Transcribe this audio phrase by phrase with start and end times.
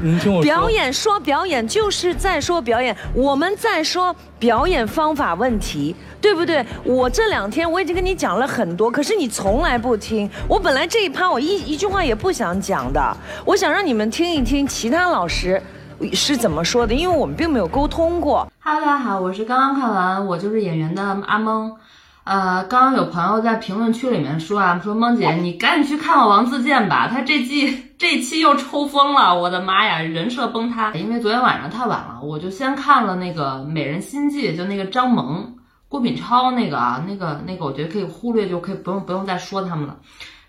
[0.00, 6.64] 您听我说，表演说表演就是在说表演，我们在说表演方法问题，对不对？
[6.84, 10.28] 我这两天我已经跟你讲了很多，可是你从来不听。
[10.48, 15.62] 我本来这一趴我一一句话也不想讲的，我想让你们听一听其他老师
[16.12, 18.46] 是怎么说的，因为我们并没有沟通过。
[18.64, 21.72] Hello，大家好，我是刚刚看完，我就是演员的阿蒙。
[22.24, 30.92] 呃，刚刚有朋友在评论区里面说啊，说梦姐，你赶紧去看看王自健吧，他这季 这期又抽风了，我的妈呀，人设崩塌。
[30.92, 35.56] 因为昨天晚上太晚了，我就先看了那个《美人心计》，就那个张萌、
[35.88, 39.96] 郭品超那个啊，那个那个，我觉得可以忽略，就可以不用不用再说他们了。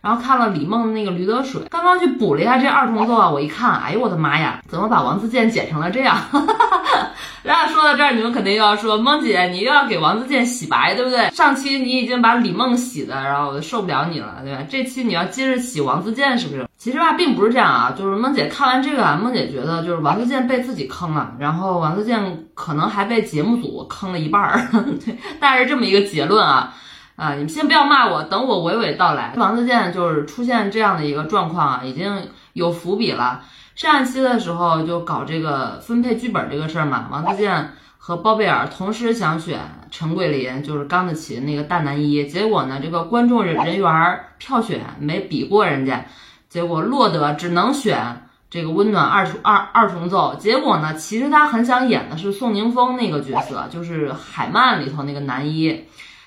[0.03, 6.17] 然后看了李梦的那个《驴得水》，刚刚去补了一下这二重奏啊，我一看，哎呦我的妈呀，怎么把王自健剪成了这样？
[7.41, 11.30] 然后说到这儿，你们肯定又要说，梦姐你又要给王自健洗白，对不对？
[11.30, 14.61] 上期你已经把李梦洗的，然后我就受不了你了，对吧？
[14.70, 16.67] 这期你要接着洗王自健，是不是？
[16.77, 24.67] 其实吧，并不是这样啊，就是梦姐看完这个啊，梦姐觉得就是王自健被自己坑了，然后王自健可能还被节目组坑了一半儿，
[25.05, 26.73] 对，大概是这么一个结论啊。
[27.16, 29.33] 啊，你们先不要骂我，等我娓娓道来。
[29.38, 33.42] 王自健就是出现这样的一个状况啊，已经有伏笔了。
[33.75, 39.59] 上一期的时候就搞这个分配剧本这个事儿嘛，王自健和包贝尔同时想选
[39.92, 46.05] 陈桂林，就是钢的琴那个大男一，结果呢，这个观众人人员票选没比过人家，
[46.50, 50.36] 结果落得只能选这个温暖二重二二重奏。
[50.39, 55.86] 结果呢，其实他很想演的是宋宁峰那个角色，就是海曼里头那个男一。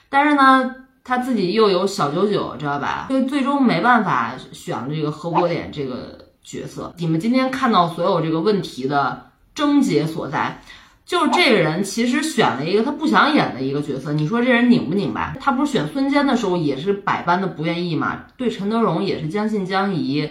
[0.08, 3.06] 但是呢，他自己又有小九九，知道吧？
[3.10, 6.94] 就最终没办法选了这个何国脸这个角色。
[6.98, 10.60] 你们今天看到所有这个问题的症结所在，
[11.04, 14.12] 就是这个人其实选了一个他不想演的一个角色。
[14.12, 15.34] 你说这人拧不拧巴？
[15.40, 18.24] 他不是选孙坚的时候也是百般的不愿意嘛？
[18.36, 20.30] 对陈德容也是将信将疑。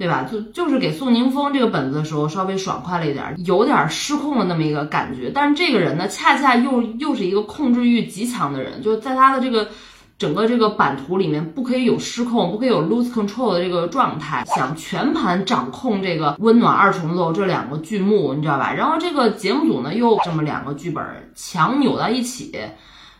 [0.00, 0.26] 对吧？
[0.32, 5.30] 就就是给宋宁峰这个本子的时候稍微爽快了一点，有点失控的那么一个感觉。
[5.34, 9.68] 但是这个人呢，恰恰又又是一个控制欲极强的人，就在他的这个
[10.16, 18.72] 整个这个版图里面，不可以有失控，不可以有 lose control 的这个状态，想全盘掌控这个温暖二重奏这两个剧目，你知道吧？
[18.72, 21.04] 然后这个节目组呢，又这么两个剧本
[21.34, 22.58] 强扭到一起，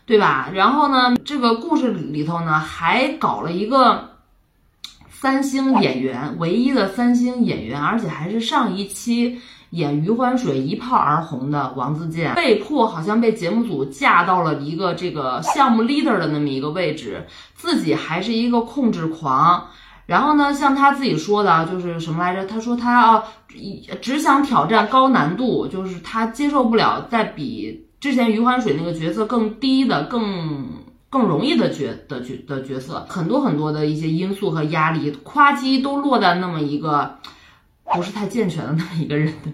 [0.07, 0.49] 对吧？
[0.51, 4.09] 然后呢，这个故事里头呢，还搞了一个。
[5.21, 9.39] 三星演员，唯一的三星演员，而且还是上一期
[9.69, 17.23] 演《余欢水》一炮而红的王自健，被迫好像被节目组架到了一个这个项目 leader 的那么一个位置，
[17.53, 19.67] 自己还是一个控制狂。
[20.07, 22.43] 然后呢，像他自己说的，就是什么来着？
[22.47, 23.23] 他说他啊，
[24.01, 30.67] 只想挑战高难度，就是他接受不了在比之前余欢水那个角色更低的更。
[31.11, 37.17] 更容易的角的角的角色，很多很多的一些因素和压力，夸叽都落在那么一个
[37.83, 39.51] 不是太健全的那么一个人的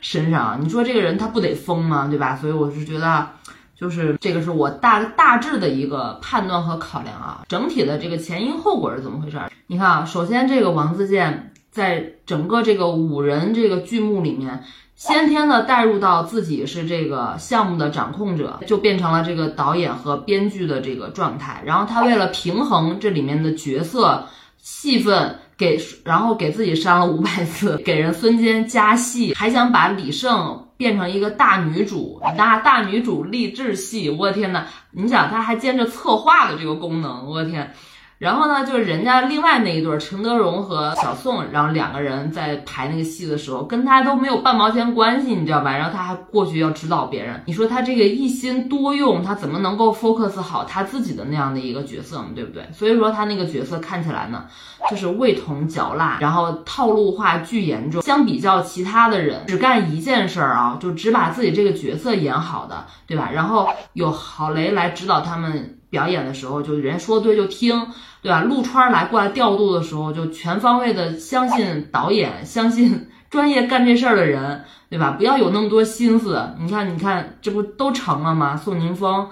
[0.00, 0.58] 身上。
[0.60, 2.08] 你说这个人他不得疯吗？
[2.08, 2.34] 对吧？
[2.34, 3.28] 所以我是觉得，
[3.76, 7.44] 就是这个是我大大致的一个判断和考量啊。
[7.48, 9.38] 整体的这个前因后果是怎么回事？
[9.68, 14.64] 你看啊，首先这个王自健在整个这个五人这个剧目里面。
[15.00, 21.62] 先天的带入到自己是这个项目的掌控者，就变成了这个导演和编剧的这个状态。
[21.64, 24.26] 然后他为了平衡这里面的角色
[24.58, 34.10] 戏份，给然后给自己删了五百字，给人孙坚加戏，还想把李胜变成一个大女主，大大女主励志戏。
[34.10, 37.72] 我的天呐，你想他还兼着策划的这个功能，我的天。
[38.20, 45.72] 然后呢，就是人家另外那一对陈德容和小宋，然后两个人在排那个戏的时候，跟他都没有半毛钱关系，你知道吧？
[45.74, 52.26] 然后他还过去要指导别人，你说他这个一心多用，他怎么能够 focus 好他自己的那样的一个角色呢？
[52.34, 52.68] 对不对？
[52.74, 54.44] 所以说他那个角色看起来呢，
[54.90, 58.02] 就是味同嚼蜡，然后套路化巨严重。
[58.02, 63.30] 相比较其他的人，只干一件事儿啊，就只把自己这个角色演好的，对吧？
[63.32, 65.78] 然后有郝雷来指导他们。
[65.90, 67.88] 表演的时候，就人家说对就听，
[68.22, 68.42] 对吧？
[68.42, 75.10] 陆川来过来调度的时候，就全方位的相信导演，相信专业干这事儿的人，对吧？
[75.18, 76.54] 不要有那么多心思。
[76.60, 78.56] 你看，你看，这不都成了吗？
[78.56, 79.28] 宋宁峰、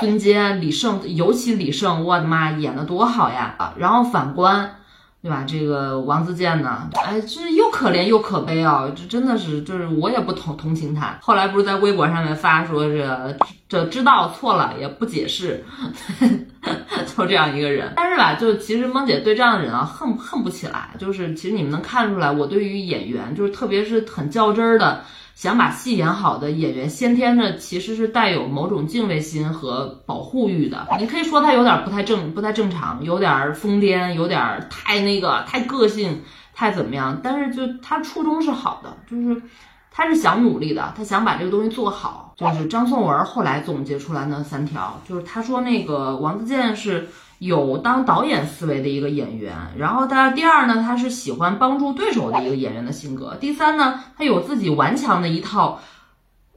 [0.00, 3.74] 孙坚、李晟，尤其李晟，我的妈，演的多好呀！
[3.78, 4.76] 然后反观。
[5.22, 5.44] 对吧？
[5.46, 8.90] 这个王自健呢，哎，这又可怜又可悲啊！
[8.96, 11.18] 这真的是，就是我也不同同情他。
[11.20, 13.36] 后来不是在微博上面发说，这
[13.68, 15.62] 这知道错了也不解释，
[17.16, 17.92] 就这样一个人。
[17.96, 20.90] 但是吧，就其实萌姐对这样的人啊，恨恨不起来。
[20.98, 25.02] 就是其实你们能看出来，我对于演员，就是特别是很较真儿的。
[25.34, 30.86] 想把戏演好的演员，先天的其实是带有某种敬畏心和保护欲的。
[30.98, 36.22] 你可以说他有点不太正、不太正常，有点疯癫，有点太那个太个性，
[36.54, 39.42] 太怎么样，但是就他初衷是好的，就是
[39.90, 42.34] 他是想努力的，他想把这个东西做好。
[42.36, 47.08] 就是张颂文后来总结出来那三条，就是他说那个王自健是
[47.38, 55.80] 有当导演思维的一个演员，然后他第二呢，他是喜欢帮助对手的一个演员的性格，第三呢，他有自己顽强的一套。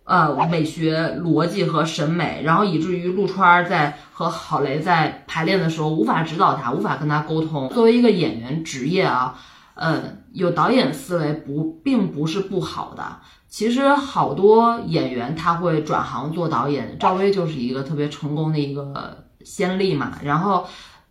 [0.05, 7.69] 呃，美学逻辑和审美，然后以至于陆川在和郝雷在排练的时候无法指导他，无法跟他沟通。
[7.69, 9.39] 作为一个演员职业啊，
[9.75, 13.19] 呃，有导演思维不并不是不好的。
[13.47, 20.17] 其实好多演员他会转行做导演，赵薇就是一个特别成功的一个先例嘛。
[20.23, 20.65] 然后，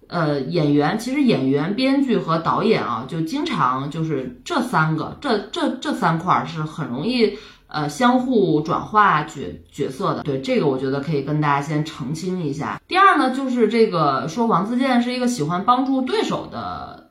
[0.08, 7.38] 呃，演员其实演员、编剧和导演啊，就经常就是这三个，这这这三块是很容易。
[7.74, 12.78] 呃，相互转化角角色的，对这个我觉得可以跟大家先澄清一下。
[12.86, 17.01] 第二呢，就是这个说王自健是一个喜欢帮助对手的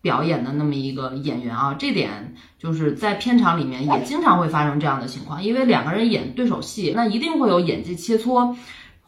[0.00, 8.56] 表演的那么一个演员啊，这点就是在片场里面也经常会发生这样的情况，因为两个人演对手戏，那一定会有演技切磋。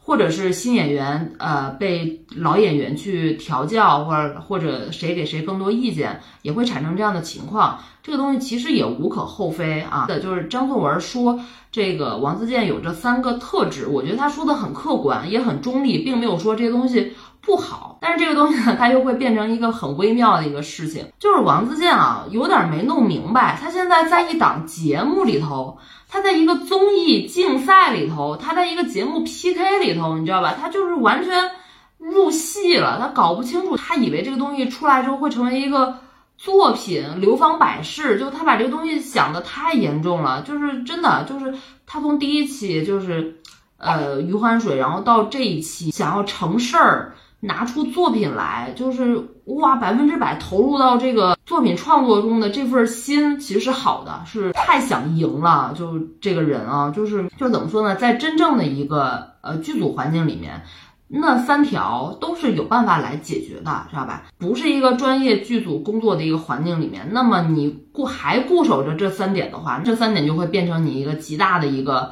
[0.05, 7.79] 或者是新演员，呃，被老演员去调教，或者或者谁给谁更多意见，也会产生这样的情况。
[8.03, 10.05] 这个东西其实也无可厚非啊。
[10.07, 11.39] 的就是张颂文说
[11.71, 17.97] 这个王自健有这三个特质，我觉得他说的很客观，也很中立，并没有说这些东西不好。
[18.01, 25.77] 但是这个东西呢，它又会变成一个很微妙的一个事情，就是王自健啊，有点没弄明白，他现在在一档节目里头。
[26.09, 30.53] 他在一个综艺竞赛里头，他在一个节目 PK 里头，你知道吧？
[30.61, 31.49] 他就是完全
[31.97, 35.97] 入戏了，他搞不清楚，他以为这个东西出来之后会成为一个
[36.43, 41.53] 作品，流芳百世，就他把这个东西想的太严重了，就是真的，就是
[41.85, 43.39] 他从第一期就是
[43.77, 47.15] 呃余欢水，然后到这一期想要成事儿。
[47.45, 55.73] 拿出作品来，就是哇，百分之百投入到这个作品创作中的这份心，其实是好的，是太想赢了。
[55.77, 60.63] 就这个人啊，就是就怎么说呢，在真正的一个呃剧组环境里面，
[61.07, 64.23] 那三条都是有办法来解决的，知道吧？
[64.37, 72.11] 不是一个专业剧组工作的一个环境里面，那么你固还固守着这三点的话，这三点就会变成你一个极大的一个。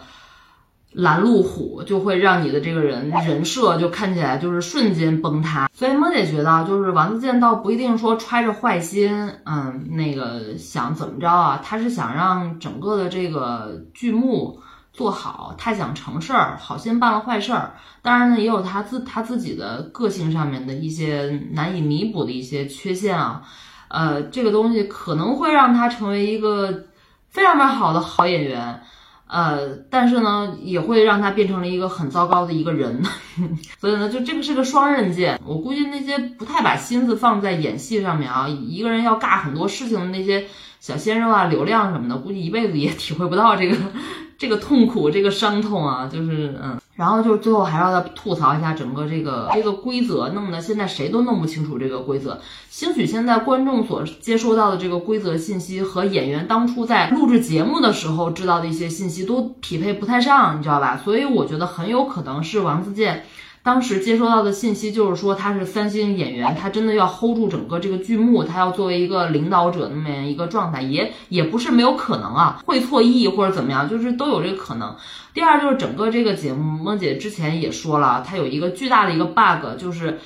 [0.94, 11.62] 拦路虎就会让你的这个人人设就看起来就是瞬间崩塌，所以萌姐觉得就是王自健倒不一定说揣着坏心，嗯，那个想怎么着啊？
[11.64, 14.60] 他是想让整个的这个剧目
[14.94, 17.76] 做好，他想成事儿，好心办了坏事儿。
[18.02, 23.42] 当然呢，也有他自他自己的个性上面的一些难以弥补的一些缺陷啊，
[23.88, 26.86] 呃，这个东西可能会让他成为一个
[27.30, 28.82] 非常非常好的好演员。
[29.34, 33.02] 呃，但是呢，也会让他变成了一个很糟糕的一个人，
[33.80, 35.40] 所以呢，就这个是个双刃剑。
[35.46, 40.46] 我估计那些不太把心思放在演戏上面啊，一个人要尬很多事情的那些
[40.82, 43.78] 小鲜肉啊、流量什么的，估计一辈子也体会不到这个
[44.42, 46.76] 这个痛苦、这个伤痛啊，就是嗯。
[46.96, 52.40] 然后就是最后还要再吐槽一下整个这个这个规则，弄得现在谁都弄不清楚这个规则。
[52.72, 60.98] 兴许现在观众所接收到的这个规则信息和演员当初在录制节目的时候知道的一些信息都匹配不太上，你知道吧？
[60.98, 63.26] 所以我觉得很有可能是王自健。
[63.64, 74.96] 当时接收到的信息就是说他是三星演员，他真的要 hold 住整个这个剧目，他要作为一个领导者那么样一个状态，也也不是没有可能啊， 会错意或者怎么样，就是都有这个可能。
[75.34, 80.20] 第二就是整个这个节目，梦姐之前也说了，它有一个巨大的一个 bug，就是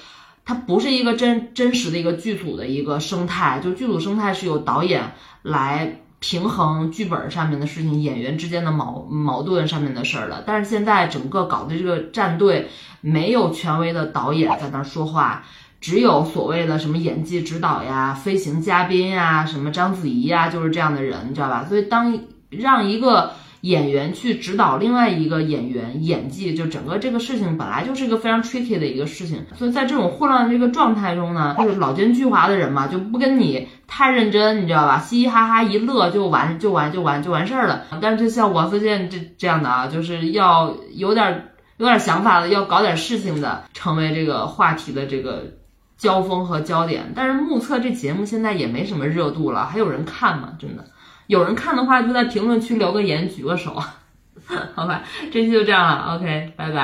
[0.45, 5.11] 它不是一个真真实的一个剧组的一个生态，就剧组生态是由导演
[5.41, 6.01] 来。
[6.19, 10.43] 平衡剧本上面的事情，演员之间的矛矛盾上面的事儿了。
[10.45, 12.69] 但是现在整个搞的这个战队，
[13.01, 15.43] 没有权威的导演在那儿说话，
[15.79, 21.65] 只有所谓的什么演技指导呀、飞行嘉宾呀、什么章子怡呀，就是这样的人，你知道吧？
[21.67, 22.19] 所以当
[22.49, 23.31] 让一个。
[23.65, 34.99] 演员去指导另外一个演员演技，就整个这个事情本来就是一个非常 tricky 的一个事情，所以在这种混乱的这个状态中呢，就是老奸巨猾的人嘛，就不跟你太认真，你知道吧？
[34.99, 37.85] 嘻嘻哈哈一乐就完就完就完就完事儿了。
[37.99, 45.41] 但是就像王思健这这样的啊，就是要有点有点想法的，要搞点事情的，成为这个话题的这个
[45.97, 47.13] 交锋和焦点。
[47.15, 50.53] 但是目测这节目现在也没什么热度了，还有人看吗？
[50.59, 50.85] 真的？
[51.27, 53.73] 有人看的话，就在评论区留个言，举个手，
[54.75, 55.01] 好吧，
[55.31, 56.83] 这期就这样了，OK，拜拜。